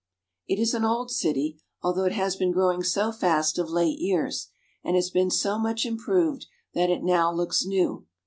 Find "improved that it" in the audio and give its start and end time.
5.85-7.03